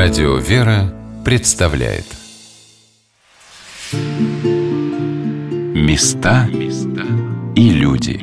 [0.00, 2.04] Радио «Вера» представляет.
[5.74, 6.48] Места
[7.56, 8.20] и люди.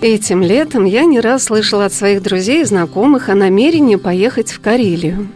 [0.00, 4.60] Этим летом я не раз слышала от своих друзей и знакомых о намерении поехать в
[4.60, 5.28] Карелию.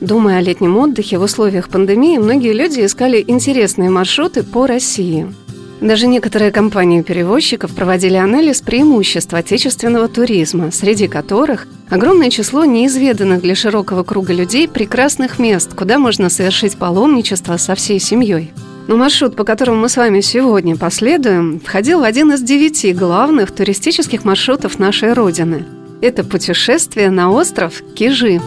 [0.00, 5.26] Думая о летнем отдыхе в условиях пандемии, многие люди искали интересные маршруты по России–
[5.80, 13.54] даже некоторые компании перевозчиков проводили анализ преимуществ отечественного туризма, среди которых огромное число неизведанных для
[13.54, 18.52] широкого круга людей прекрасных мест, куда можно совершить паломничество со всей семьей.
[18.88, 23.52] Но маршрут, по которому мы с вами сегодня последуем, входил в один из девяти главных
[23.52, 25.64] туристических маршрутов нашей Родины.
[26.02, 28.40] Это путешествие на остров Кижи.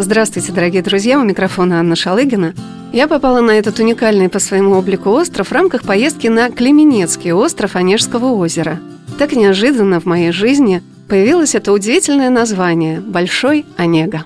[0.00, 2.54] Здравствуйте, дорогие друзья, у микрофона Анна Шалыгина–
[2.92, 7.76] я попала на этот уникальный по своему облику остров в рамках поездки на Клеменецкий остров
[7.76, 8.80] Онежского озера.
[9.18, 14.24] Так неожиданно в моей жизни появилось это удивительное название– Большой Онега.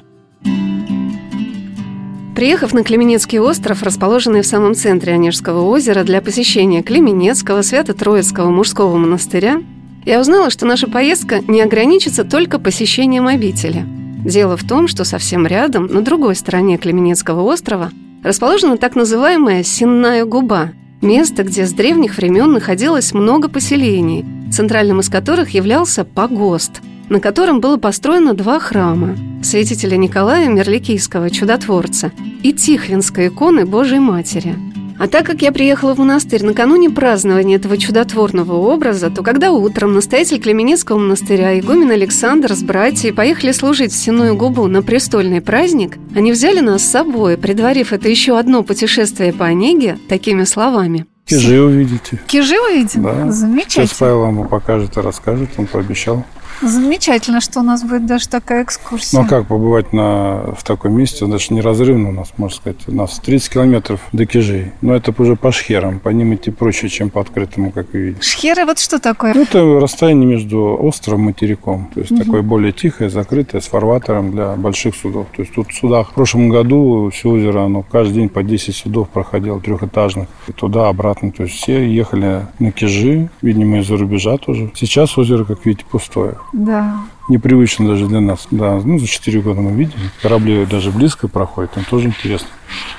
[2.36, 8.96] Приехав на Клеменецкий остров, расположенный в самом центре Онежского озера для посещения Клеменецкого Свято-Троицкого мужского
[8.96, 9.62] монастыря,
[10.04, 13.84] я узнала, что наша поездка не ограничится только посещением обители.
[14.24, 17.90] Дело в том, что совсем рядом, на другой стороне Клеменецкого острова,
[18.22, 20.70] расположена так называемая Сенная губа–
[21.02, 27.60] место, где с древних времен находилось много поселений, центральным из которых являлся погост, на котором
[27.60, 32.12] было построено два храма– святителя Николая Мерликийского, чудотворца,
[32.44, 34.54] и Тихвинской иконы Божьей Матери–
[35.02, 39.94] а так как я приехала в монастырь накануне празднования этого чудотворного образа, то когда утром
[39.94, 45.98] настоятель Клеменецкого монастыря игумен Александр с братьей поехали служить в Синую губу на престольный праздник,
[46.14, 51.06] они взяли нас с собой, предварив это еще одно путешествие по Онеге такими словами.
[51.24, 52.20] Кижи увидите.
[52.28, 53.02] Кижи увидим?
[53.02, 53.32] Да.
[53.32, 53.86] Замечательно.
[53.88, 56.24] Сейчас Павел вам покажет и расскажет, он пообещал.
[56.60, 59.18] Замечательно, что у нас будет даже такая экскурсия.
[59.18, 62.92] Ну а как побывать на, в таком месте, даже неразрывно у нас, можно сказать, у
[62.92, 64.72] нас 30 километров до Кижей.
[64.80, 68.22] Но это уже по шхерам, по ним идти проще, чем по открытому, как вы видите.
[68.22, 69.34] Шхеры вот что такое?
[69.34, 71.90] Ну, это расстояние между островом и материком.
[71.94, 72.22] То есть угу.
[72.22, 75.26] такое более тихое, закрытое, с фарватером для больших судов.
[75.34, 78.74] То есть тут в судах в прошлом году все озеро, оно каждый день по 10
[78.74, 80.28] судов проходило, трехэтажных.
[80.48, 81.32] И туда, обратно.
[81.32, 84.70] То есть все ехали на Кижи, видимо, из-за рубежа тоже.
[84.74, 86.34] Сейчас озеро, как видите, пустое.
[86.52, 87.00] Да.
[87.28, 88.46] Непривычно даже для нас.
[88.50, 89.98] Да, ну, за 4 года мы видим.
[90.20, 91.72] Корабли даже близко проходят.
[91.72, 92.48] Там тоже интересно,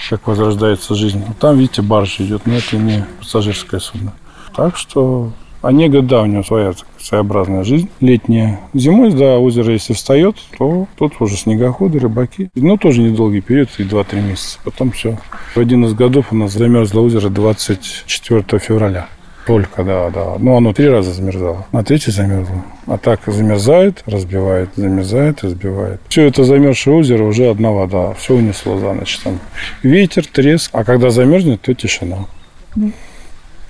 [0.09, 1.23] как возрождается жизнь.
[1.39, 4.13] Там, видите, баржа идет, но это не пассажирское судно.
[4.55, 5.31] Так что
[5.63, 8.59] Онега, да, у него своя своеобразная жизнь летняя.
[8.73, 12.49] Зимой, да, озеро, если встает, то тут уже снегоходы, рыбаки.
[12.53, 14.59] Но тоже недолгий период, и 2-3 месяца.
[14.65, 15.17] Потом все.
[15.55, 19.07] В один из годов у нас замерзло озеро 24 февраля.
[19.45, 20.35] Только, да, да.
[20.39, 21.65] Ну, оно три раза замерзало.
[21.71, 22.63] На третий замерзло.
[22.87, 25.99] А так замерзает, разбивает, замерзает, разбивает.
[26.07, 28.13] Все это замерзшее озеро уже одна вода.
[28.13, 29.17] Все унесло за ночь.
[29.19, 29.39] Там
[29.81, 30.69] ветер, треск.
[30.73, 32.25] А когда замерзнет, то тишина.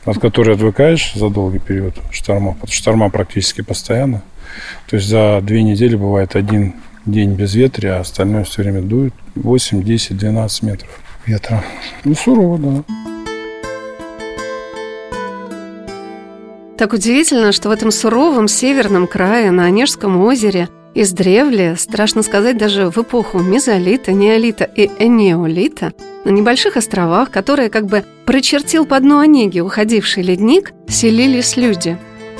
[0.06, 2.56] От которой отвыкаешь за долгий период шторма.
[2.70, 4.22] Шторма практически постоянно.
[4.88, 6.76] То есть за две недели бывает один
[7.06, 10.90] день без ветра, а остальное все время дует 8, 10, 12 метров
[11.26, 11.64] ветра.
[12.04, 13.13] Ну, сурово, да.
[16.78, 22.90] Так удивительно, что в этом суровом северном крае на Онежском озере издревле, страшно сказать, даже
[22.90, 29.20] в эпоху мезолита, неолита и энеолита, на небольших островах, которые как бы прочертил по дну
[29.20, 31.98] Онеги уходивший ледник, селились люди.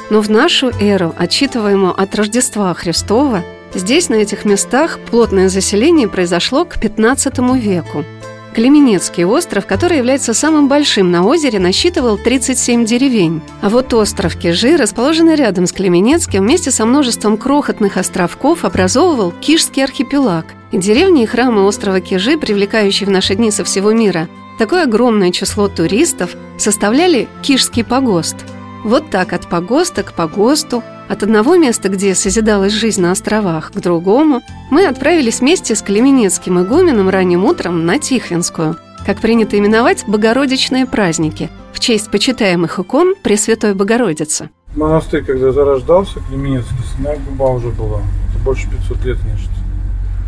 [0.10, 3.44] Но в нашу эру, отчитываемую от Рождества Христова,
[3.74, 8.04] здесь, на этих местах, плотное заселение произошло к XV веку–
[8.54, 13.42] Клеменецкий остров, который является самым большим на озере, насчитывал 37 деревень.
[13.62, 19.84] А вот остров Кижи, расположенный рядом с Клеменецким, вместе со множеством крохотных островков образовывал Кижский
[19.84, 20.46] архипелаг.
[20.72, 25.32] И деревни и храмы острова Кижи, привлекающие в наши дни со всего мира, такое огромное
[25.32, 28.38] число туристов составляли Кижский погост.
[28.84, 33.80] Вот так от погоста к погосту от одного места, где созидалась жизнь на островах, к
[33.80, 40.86] другому, мы отправились вместе с Клеменецким игуменом ранним утром на Тихвинскую, как принято именовать Богородичные
[40.86, 44.50] праздники, в честь почитаемых икон Пресвятой Богородицы.
[44.76, 48.00] Монастырь, когда зарождался, Клеменецкий, сына губа уже была.
[48.30, 49.50] Это больше 500 лет, значит.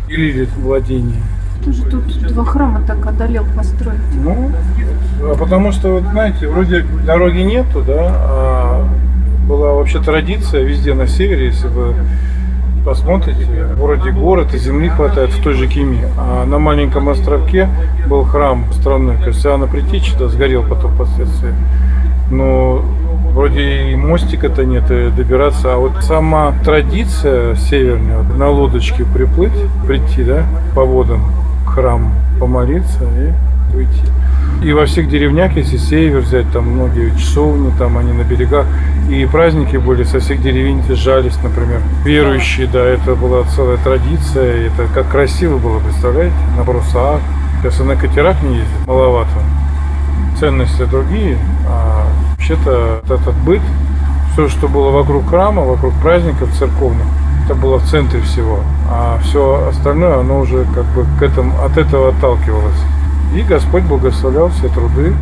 [0.08, 1.22] Или лет владения.
[1.64, 3.98] Тоже тут два храма так одолел построить.
[4.22, 4.52] Ну,
[5.22, 8.55] а потому что, вот знаете, вроде дороги нету, да, а
[9.56, 11.94] была вообще традиция везде на севере, если вы
[12.84, 16.08] посмотрите, в городе город и земли хватает в той же Киме.
[16.18, 17.68] А на маленьком островке
[18.06, 19.68] был храм страны, то есть Иоанна
[20.18, 21.52] да, сгорел потом впоследствии.
[22.30, 22.84] Но
[23.36, 25.74] Вроде и мостика-то нет, и добираться.
[25.74, 29.52] А вот сама традиция северная, на лодочке приплыть,
[29.86, 31.20] прийти, да, по водам
[31.66, 34.06] к храму, помолиться и уйти.
[34.62, 38.66] И во всех деревнях, если север взять, там многие часовни, там они на берегах,
[39.10, 41.80] и праздники были со всех деревень съезжались, например.
[42.04, 47.20] Верующие, да, это была целая традиция, это как красиво было, представляете, на брусах.
[47.60, 49.30] Сейчас и на катерах не ездят, маловато.
[50.40, 51.38] Ценности другие,
[51.68, 53.62] а вообще-то этот быт,
[54.32, 57.06] все, что было вокруг храма, вокруг праздников церковных,
[57.44, 58.60] это было в центре всего.
[58.90, 62.80] А все остальное, оно уже как бы к этому, от этого отталкивалось.
[63.34, 65.14] И Господь благословлял все труды.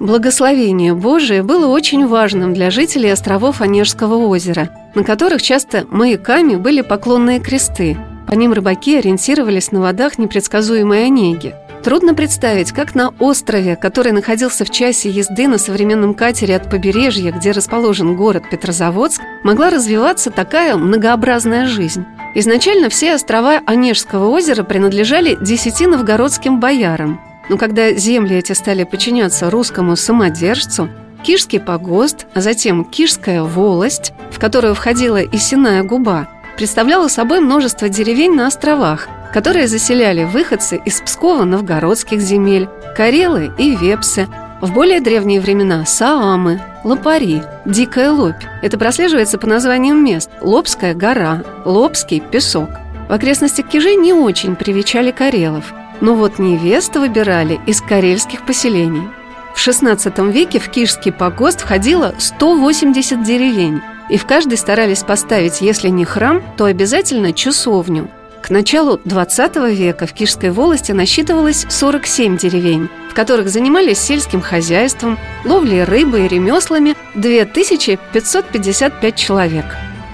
[0.00, 6.82] Благословение Божие было очень важным для жителей островов Онежского озера, на которых часто маяками были
[6.82, 7.96] поклонные кресты.
[8.28, 11.54] По ним рыбаки ориентировались на водах непредсказуемой Онеги.
[11.82, 17.32] Трудно представить, как на острове, который находился в часе езды на современном катере от побережья,
[17.32, 22.04] где расположен город Петрозаводск, могла развиваться такая многообразная жизнь.
[22.34, 29.48] Изначально все острова Онежского озера принадлежали десяти новгородским боярам, но когда земли эти стали подчиняться
[29.48, 30.90] русскому самодержцу,
[31.22, 36.28] Кишский погост, а затем Кишская волость, в которую входила и Синая губа,
[36.58, 44.26] представляла собой множество деревень на островах, которые заселяли выходцы из Псково-новгородских земель, Карелы и Вепсы,
[44.60, 48.42] в более древние времена– Саамы, Лопари, Дикая Лопь.
[48.60, 52.70] Это прослеживается по названиям мест– Лобская гора, Лобский песок.
[53.08, 59.08] В окрестностях Кижей не очень привечали карелов, но вот невесту выбирали из карельских поселений.
[59.54, 65.88] В XVI веке в Кижский погост входило 180 деревень, и в каждой старались поставить, если
[65.88, 68.10] не храм, то обязательно часовню.
[68.42, 75.18] К началу XX века в Кижской волости насчитывалось 47 деревень, в которых занимались сельским хозяйством,
[75.44, 79.64] ловлей рыбы и ремеслами 2555 человек.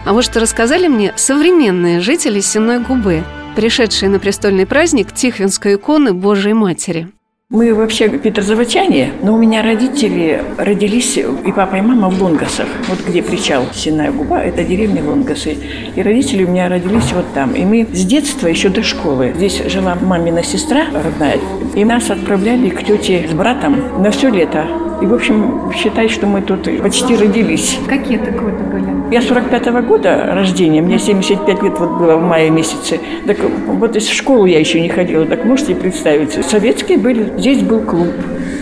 [0.04, 3.24] А вот что рассказали мне современные жители Сенной Губы,
[3.56, 7.08] пришедшие на престольный праздник Тихвинской иконы Божией Матери.
[7.54, 12.98] Мы вообще петрозаводчане, но у меня родители родились, и папа, и мама в Лонгасах, вот
[13.06, 15.56] где причал Синая губа, это деревня Лонгасы.
[15.94, 17.54] И родители у меня родились вот там.
[17.54, 21.38] И мы с детства, еще до школы, здесь жила мамина сестра родная,
[21.76, 24.66] и нас отправляли к тете с братом на все лето.
[25.00, 27.78] И, в общем, считай, что мы тут почти родились.
[27.88, 29.03] Какие годы были?
[29.14, 32.98] Я 45-го года рождения, мне 75 лет вот было в мае месяце.
[33.28, 33.36] Так
[33.68, 36.32] вот из школы я еще не ходила, так можете представить.
[36.44, 38.08] Советские были, здесь был клуб,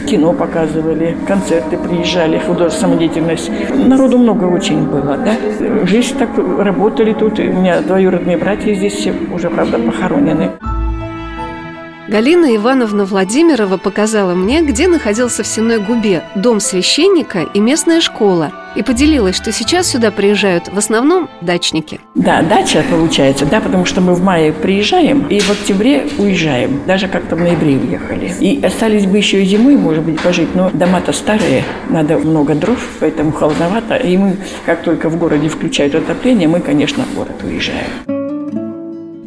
[0.07, 3.51] кино показывали, концерты приезжали, художественная самодеятельность.
[3.75, 5.87] Народу много очень было, да.
[5.87, 6.29] Жизнь так,
[6.59, 10.51] работали тут, у меня двоюродные братья здесь все уже, правда, похоронены.
[12.13, 18.53] Галина Ивановна Владимирова показала мне, где находился в Сенной Губе дом священника и местная школа,
[18.77, 22.01] и поделилась, что сейчас сюда приезжают в основном дачники.
[22.15, 27.09] Да, дача получается, да, потому что мы в мае приезжаем и в октябре уезжаем, даже
[27.09, 28.31] как-то в ноябре уехали.
[28.41, 32.79] И остались бы еще и зимой, может быть, пожить, но дома-то старые, надо много дров,
[33.01, 33.97] поэтому холодновато.
[33.97, 34.37] И мы,
[34.67, 38.22] как только в городе включают отопление, мы, конечно, в город уезжаем.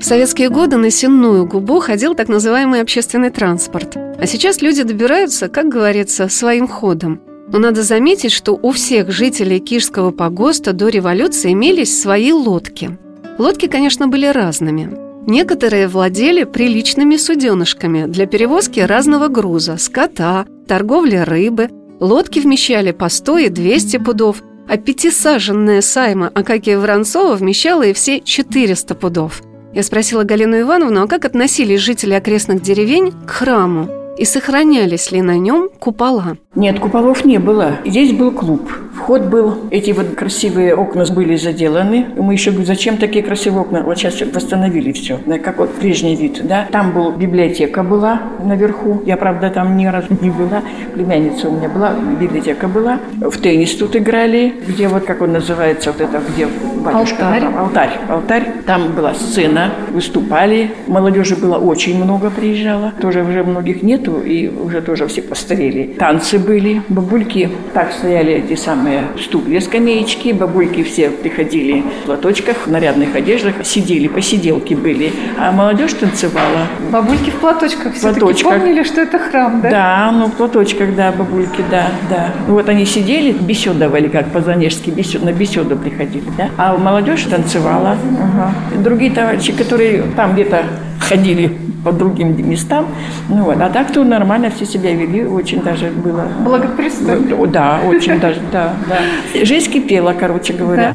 [0.05, 3.97] Советские годы на Сенную губу ходил так называемый общественный транспорт.
[3.97, 7.21] А сейчас люди добираются, как говорится, своим ходом.
[7.51, 12.99] Но надо заметить, что у всех жителей Кишского погоста до революции имелись свои лодки.
[13.39, 14.95] Лодки, конечно, были разными.
[15.25, 21.71] Некоторые владели приличными суденышками для перевозки разного груза, скота, торговли рыбы.
[21.99, 28.19] Лодки вмещали по 100 и 200 пудов, а пятисаженная сайма Акакия Воронцова вмещала и все
[28.19, 29.41] 400 пудов–
[29.75, 33.89] я спросила Галину Ивановну, а как относились жители окрестных деревень к храму?
[34.17, 36.37] И сохранялись ли на нем купола?
[36.55, 37.79] Нет, куполов не было.
[37.83, 38.71] Здесь был клуб.
[38.95, 42.05] Вход был, эти вот красивые окна были заделаны.
[42.15, 43.81] Мы еще говорим, зачем такие красивые окна?
[43.81, 46.65] Вот сейчас восстановили все, как вот прежний вид, да.
[46.71, 49.01] Там была библиотека была наверху.
[49.05, 50.63] Я, правда, там ни разу не была.
[50.93, 52.99] Племянница у меня была, библиотека была.
[53.19, 56.47] В теннис тут играли, где вот, как он называется, вот это, где
[56.85, 57.27] батюшка.
[57.27, 57.43] Алтарь.
[57.57, 57.91] Алтарь.
[58.09, 58.43] Алтарь.
[58.65, 60.71] Там была сцена, выступали.
[60.87, 62.93] Молодежи было очень много приезжало.
[63.01, 65.95] Тоже уже многих нету, и уже тоже все постарели.
[65.99, 72.71] Танцы были, бабульки так стояли эти самые стулья, скамеечки, бабульки все приходили в платочках, в
[72.71, 76.67] нарядных одеждах, сидели, посиделки были, а молодежь танцевала.
[76.91, 78.59] Бабульки в платочках все-таки платочках.
[78.59, 79.69] помнили, что это храм, да?
[79.69, 82.31] Да, ну в платочках, да, бабульки, да, да.
[82.47, 86.49] Вот они сидели, беседовали, как по-занежски, бесед, на беседу приходили, да.
[86.57, 87.97] А молодежь танцевала.
[88.19, 88.53] Ага.
[88.83, 90.63] Другие товарищи, которые там где-то
[90.99, 92.87] ходили по другим местам.
[93.29, 96.27] Ну вот, а так-то нормально все себя вели, очень даже было.
[96.43, 97.47] Благопристойно.
[97.47, 99.45] Да, очень даже, да, да.
[99.45, 100.93] Жизнь кипела, короче говоря.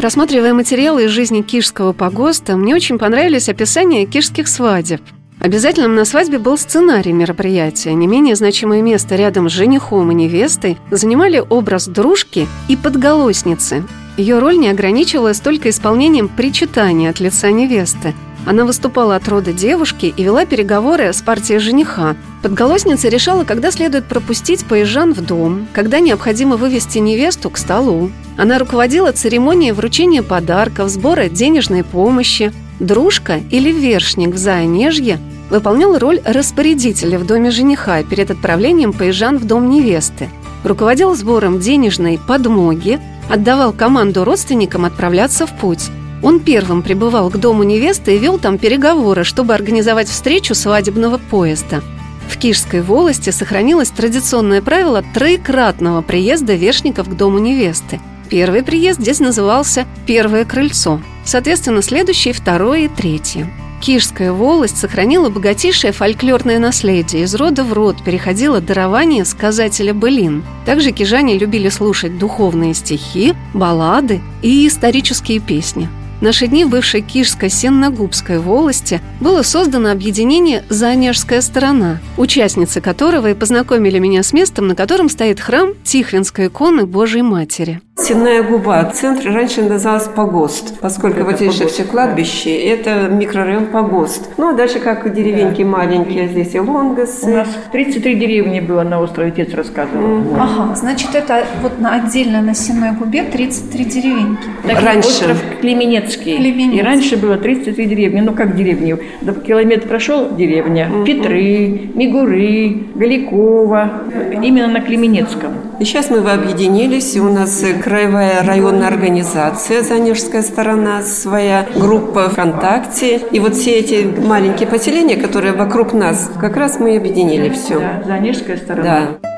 [0.00, 5.00] Рассматривая материалы из жизни Кишского погоста, мне очень понравились описания кишских свадеб.
[5.40, 7.92] Обязательным на свадьбе был сценарий мероприятия.
[7.94, 13.84] Не менее значимое место рядом с женихом и невестой занимали образ дружки и подголосницы.
[14.16, 18.14] Ее роль не ограничивалась только исполнением причитания от лица невесты.
[18.46, 22.14] Она выступала от рода девушки и вела переговоры с партией жениха.
[22.42, 28.10] Подголосница решала, когда следует пропустить поезжан в дом, когда необходимо вывести невесту к столу.
[28.36, 32.52] Она руководила церемонией вручения подарков, сбора денежной помощи.
[32.80, 35.18] Дружка или вершник в Заонежье
[35.48, 40.28] выполнял роль распорядителя в доме жениха перед отправлением поезжан в дом невесты.
[40.64, 45.90] Руководил сбором денежной подмоги, отдавал команду родственникам отправляться в путь.
[46.22, 51.82] Он первым прибывал к дому невесты и вел там переговоры, чтобы организовать встречу свадебного поезда.
[52.28, 58.00] В Кишской волости сохранилось традиционное правило троекратного приезда вершников к дому невесты.
[58.30, 63.50] Первый приезд здесь назывался «первое крыльцо», соответственно, следующий– второе и третье.
[63.84, 67.24] Кишская волость сохранила богатейшее фольклорное наследие.
[67.24, 70.42] Из рода в род переходило дарование сказателя былин.
[70.64, 75.90] Также кижане любили слушать духовные стихи, баллады и исторические песни.
[76.20, 83.34] В наши дни бывшей Кишской Сенногубской волости было создано объединение «Заонежская сторона», участницы которого и
[83.34, 87.82] познакомили меня с местом, на котором стоит храм Тихвинской иконы Божьей Матери.
[87.96, 88.90] Сенная губа.
[88.92, 94.30] Центр раньше назывался Погост, поскольку Это вот здесь же все кладбище, это микрорайон Погост.
[94.36, 97.30] Ну, а дальше как деревеньки маленькие, здесь и Лонгасы.
[97.30, 100.18] У нас 33 деревни было на острове, отец рассказывал.
[100.22, 100.40] Вот.
[100.40, 104.42] Ага, значит, это вот на, отдельно на Сенной губе 33 деревеньки.
[104.64, 105.08] Такой Раньше.
[105.08, 106.36] остров Клеменецкий.
[106.36, 106.80] Клеменецкий.
[106.80, 108.20] И раньше было 33 деревни.
[108.22, 108.98] Ну, как деревни?
[109.22, 110.90] Да, Километр прошел деревня.
[111.06, 114.02] Петры, Мигуры, Галикова.
[114.42, 115.52] Именно на Клеменецком.
[115.80, 122.28] И сейчас мы объединились, и у нас э, краевая районная организация «Занежская сторона», своя группа
[122.28, 123.20] ВКонтакте.
[123.32, 127.80] И вот все эти маленькие поселения, которые вокруг нас, как раз мы и объединили все.
[127.80, 128.82] Да, Занежская сторона.
[129.20, 129.30] Да.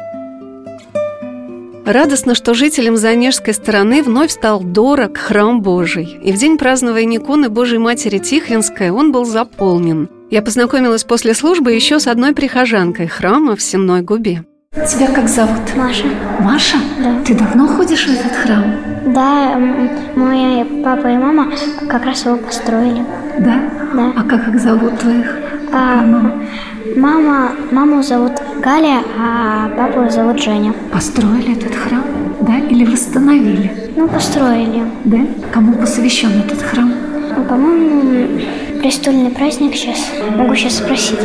[1.87, 6.19] Радостно, что жителям Занежской стороны вновь стал дорог храм Божий.
[6.21, 10.09] И в день празднования иконы Божьей Матери Тихвинской он был заполнен.
[10.29, 14.45] Я познакомилась после службы еще с одной прихожанкой храма в Сенной губе.
[14.85, 15.75] Тебя как зовут?
[15.75, 16.05] Маша.
[16.41, 16.77] Маша?
[17.03, 17.17] Да.
[17.25, 18.63] Ты давно ходишь в этот храм?
[19.07, 19.57] Да,
[20.15, 21.51] мой папа и мама
[21.89, 23.03] как раз его построили.
[23.39, 23.55] Да?
[23.95, 24.13] Да.
[24.15, 25.35] А как их зовут твоих?
[25.73, 26.05] А,
[26.95, 30.75] мама, маму зовут Галя, а папу зовут Женя.
[30.93, 32.05] Построили этот храм?
[32.43, 32.59] Да?
[32.59, 33.91] Или восстановили?
[33.97, 34.85] Ну, построили.
[35.05, 35.19] Да?
[35.53, 36.93] Кому посвящен этот храм?
[37.35, 38.41] Ну, По-моему,
[38.81, 39.99] престольный праздник сейчас.
[40.37, 41.19] Могу сейчас спросить.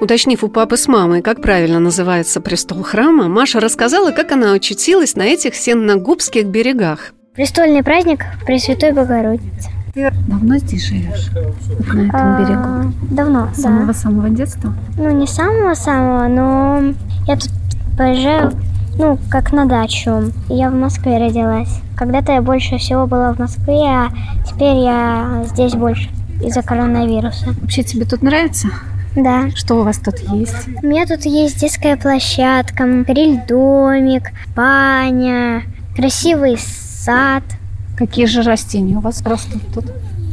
[0.00, 5.14] Уточнив у папы с мамой, как правильно называется престол храма, Маша рассказала, как она очутилась
[5.14, 7.12] на этих сенногубских берегах.
[7.34, 9.70] Престольный праздник Пресвятой Богородицы.
[9.92, 11.30] Ты давно здесь живешь?
[11.34, 12.94] Вот на этом А, берегу?
[13.14, 13.62] Давно, С да.
[13.62, 14.72] самого-самого детства?
[14.96, 16.94] Ну, не самого-самого, но
[17.26, 17.50] я тут
[17.98, 18.52] поезжаю,
[18.96, 20.32] ну, как на дачу.
[20.48, 21.80] Я в Москве родилась.
[21.96, 24.08] Когда-то я больше всего была в Москве, а
[24.46, 26.08] теперь я здесь больше
[26.42, 27.48] из-за коронавируса.
[27.60, 28.68] Вообще тебе тут нравится?
[29.16, 29.50] Да.
[29.54, 30.68] Что у вас тут есть?
[30.82, 35.62] У меня тут есть детская площадка, гриль-домик, баня,
[35.96, 37.42] красивый сад,
[37.96, 39.84] Какие же растения у вас растут тут?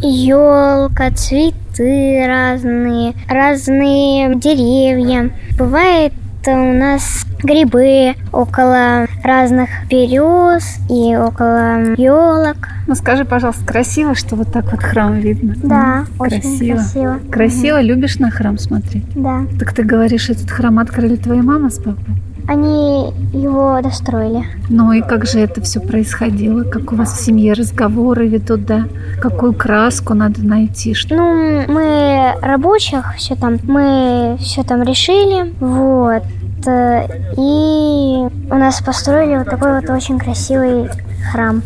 [0.02, 5.32] елка, цветы разные, разные деревья.
[5.58, 6.14] Бывает
[6.46, 12.70] у нас грибы около разных берез и около елок.
[12.88, 15.56] Ну скажи, пожалуйста, красиво, что вот так вот храм видно?
[15.62, 16.76] Да, М, очень красиво.
[16.78, 17.20] красиво.
[17.32, 17.82] Красиво?
[17.82, 19.04] Любишь на храм смотреть?
[19.14, 19.42] Да.
[19.60, 22.16] Так ты говоришь, этот храм открыли твоя мама с папой?
[22.48, 24.46] Они его достроили.
[24.70, 26.64] Ну и как же это все происходило?
[26.64, 28.86] Как у вас в семье разговоры ведут, да?
[29.22, 30.94] Какую краску надо найти?
[30.94, 31.14] Что...
[31.14, 36.24] Ну, мы рабочих все там, мы все там решили, вот.
[36.66, 37.06] Э,
[37.38, 40.88] И у нас построили вот такой вот очень красивый
[41.34, 41.62] храм.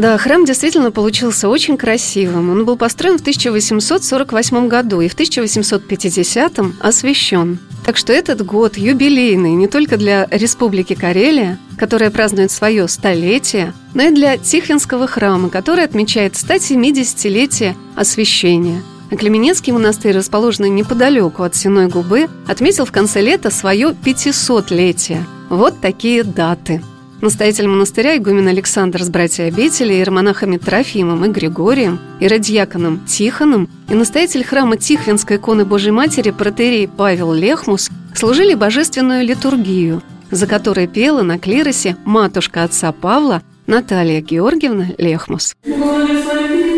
[0.00, 2.48] Да, храм действительно получился очень красивым.
[2.48, 7.58] Он был построен в 1848 году и в 1850 освящен.
[7.84, 14.04] Так что этот год юбилейный не только для Республики Карелия, которая празднует свое столетие, но
[14.04, 18.80] и для Тихвинского храма, который отмечает 170-летие освящения.
[19.10, 25.26] А Клеменецкий монастырь, расположенный неподалеку от Сеной губы, отметил в конце лета свое 500-летие.
[25.50, 26.82] Вот такие даты
[27.20, 34.44] настоятель монастыря игумен Александр с братья обители, иеромонахами Трофимом и Григорием, иродьяконом Тихоном и настоятель
[34.44, 41.38] храма Тихвинской иконы Божьей Матери протерей Павел Лехмус служили божественную литургию, за которой пела на
[41.38, 45.54] клиросе матушка отца Павла Наталья Георгиевна Лехмус.
[45.64, 46.69] Благослови